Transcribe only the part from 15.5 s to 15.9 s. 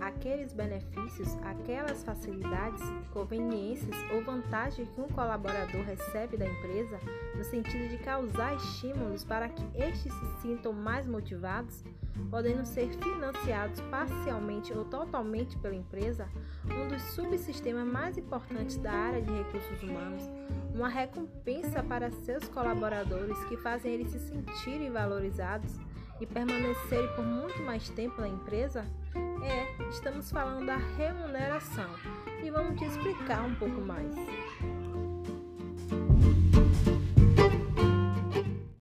pela